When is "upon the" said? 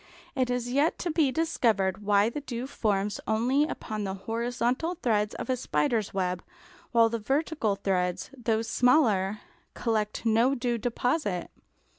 3.65-4.15